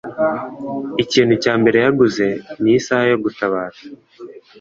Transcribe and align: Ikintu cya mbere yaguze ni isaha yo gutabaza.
Ikintu 1.03 1.33
cya 1.43 1.53
mbere 1.61 1.77
yaguze 1.85 2.25
ni 2.61 2.71
isaha 2.77 3.05
yo 3.11 3.17
gutabaza. 3.23 3.81